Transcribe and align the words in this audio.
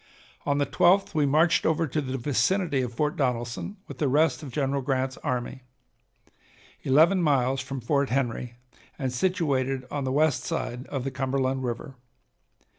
On 0.47 0.57
the 0.57 0.65
12th 0.65 1.13
we 1.13 1.27
marched 1.27 1.63
over 1.63 1.85
to 1.85 2.01
the 2.01 2.17
vicinity 2.17 2.81
of 2.81 2.91
Fort 2.91 3.15
Donelson 3.15 3.75
with 3.87 3.99
the 3.99 4.07
rest 4.07 4.41
of 4.41 4.51
General 4.51 4.81
Grant's 4.81 5.17
army, 5.17 5.61
eleven 6.81 7.21
miles 7.21 7.61
from 7.61 7.81
Fort 7.81 8.09
Henry, 8.09 8.55
and 8.97 9.13
situated 9.13 9.85
on 9.91 10.03
the 10.03 10.11
west 10.11 10.43
side 10.43 10.87
of 10.87 11.03
the 11.03 11.11
Cumberland 11.11 11.63
River. 11.63 11.97